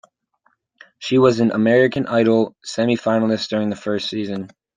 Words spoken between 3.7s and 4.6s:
its first season.